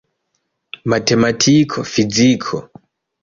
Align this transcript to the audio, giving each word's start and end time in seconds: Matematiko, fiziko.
Matematiko, 0.91 1.83
fiziko. 1.91 2.57